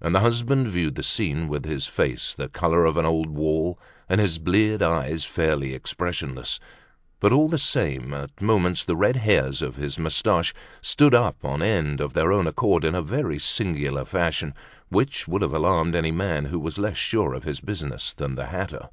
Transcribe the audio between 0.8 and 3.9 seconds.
the scene with his face the color of an old wall